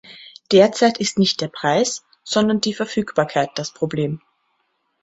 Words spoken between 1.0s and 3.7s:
nicht der Preis, sondern die Verfügbarkeit das